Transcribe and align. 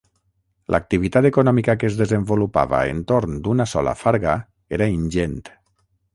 L'activitat 0.75 1.27
econòmica 1.29 1.75
que 1.83 1.87
es 1.89 1.99
desenvolupava 1.99 2.81
entorn 2.95 3.37
d'una 3.49 3.69
sola 3.75 3.95
farga 4.01 4.35
era 4.79 4.91
ingent. 4.97 5.39